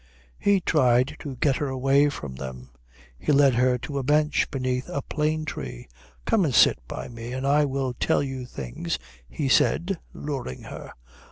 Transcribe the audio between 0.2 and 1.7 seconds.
He tried to get her